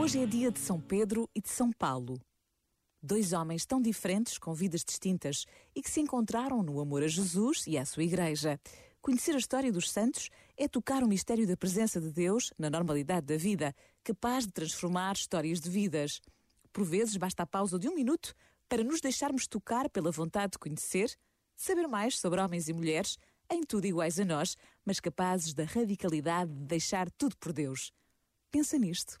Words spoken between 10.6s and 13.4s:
tocar o mistério da presença de Deus na normalidade da